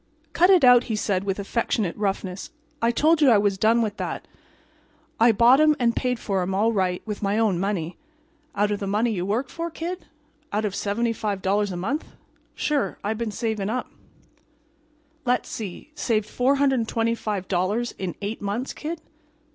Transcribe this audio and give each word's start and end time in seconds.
"Cut 0.33 0.49
it 0.49 0.63
out," 0.63 0.85
he 0.85 0.95
said, 0.95 1.25
with 1.25 1.37
affectionate 1.37 1.95
roughness. 1.95 2.49
"I 2.81 2.89
told 2.89 3.21
you 3.21 3.29
I 3.29 3.37
was 3.37 3.59
done 3.59 3.83
with 3.83 3.97
that. 3.97 4.27
I 5.19 5.31
bought 5.31 5.59
'em 5.59 5.75
and 5.79 5.95
paid 5.95 6.17
for 6.17 6.41
'em, 6.41 6.55
all 6.55 6.73
right, 6.73 7.03
with 7.05 7.21
my 7.21 7.37
own 7.37 7.59
money." 7.59 7.97
"Out 8.55 8.71
of 8.71 8.79
the 8.79 8.87
money 8.87 9.11
you 9.11 9.27
worked 9.27 9.51
for, 9.51 9.69
Kid? 9.69 10.07
Out 10.51 10.65
of 10.65 10.73
$75 10.73 11.71
a 11.71 11.77
month?" 11.77 12.13
"Sure. 12.55 12.97
I 13.03 13.13
been 13.13 13.29
saving 13.29 13.69
up." 13.69 13.91
"Let's 15.23 15.49
see—saved 15.49 16.27
$425 16.27 17.93
in 17.99 18.15
eight 18.23 18.41
months, 18.41 18.73
Kid?" 18.73 19.01